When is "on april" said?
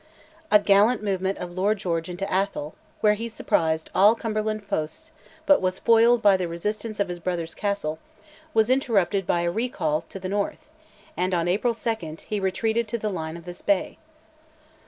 11.35-11.75